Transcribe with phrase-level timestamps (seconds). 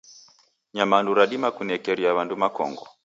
[0.75, 2.83] Nyamandu radima kunekeria w'adamu makongo.